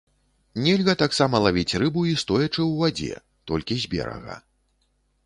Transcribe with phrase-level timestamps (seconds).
[0.63, 3.21] Нельга таксама лавіць рыбу і стоячы ў вадзе,
[3.53, 4.35] толькі з берага.